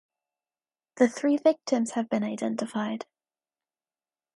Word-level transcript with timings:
The 0.95 1.07
three 1.07 1.37
victims 1.37 1.91
have 1.91 2.09
been 2.09 2.23
identified. 2.23 3.05